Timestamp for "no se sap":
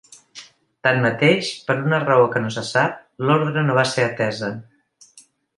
2.47-2.97